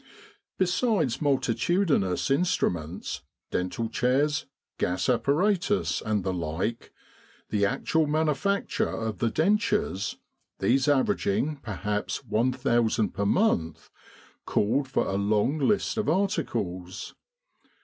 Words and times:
Besides 0.57 1.21
multitudinous 1.21 2.31
in 2.31 2.41
struments, 2.41 3.19
dental 3.51 3.87
chairs, 3.87 4.47
gas 4.79 5.07
apparatus, 5.07 6.01
and 6.03 6.23
the 6.23 6.33
like, 6.33 6.91
the 7.51 7.67
actual 7.67 8.07
manufacture 8.07 8.89
of 8.89 9.19
the 9.19 9.29
dentures 9.29 10.15
these 10.57 10.87
averaging 10.87 11.57
perhaps 11.57 12.25
1,000 12.25 13.09
per 13.13 13.27
month 13.27 13.91
called 14.47 14.87
for 14.87 15.05
a 15.05 15.13
long 15.17 15.59
list 15.59 15.97
of 15.97 16.09
articles. 16.09 17.13